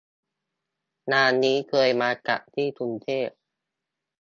[1.13, 3.27] งานนี้เคยมาจัดที่กรุงเทพ